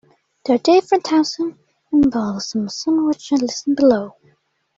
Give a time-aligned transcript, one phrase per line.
[0.43, 1.55] There are different types of
[1.93, 4.15] embolism, some of which are listed below.